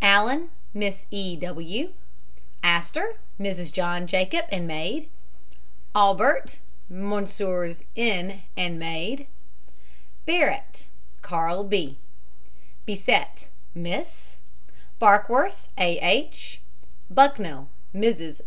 ALLEN, 0.00 0.48
MISS. 0.72 1.04
E. 1.10 1.36
W. 1.36 1.92
ASTOR, 2.62 3.16
MRS. 3.38 3.70
JOHN 3.70 4.06
JACOB, 4.06 4.46
and 4.50 4.66
maid. 4.66 5.10
AUBEART, 5.94 6.58
MME. 6.88 7.28
N., 7.94 8.40
and 8.56 8.78
maid. 8.78 9.26
BARRATT, 10.24 10.86
KARL 11.20 11.64
B. 11.64 11.98
BESETTE, 12.86 13.50
MISS. 13.74 14.36
BARKWORTH, 14.98 15.68
A. 15.76 15.98
H. 15.98 16.62
BUCKNELL, 17.10 17.68
MRS. 17.94 18.40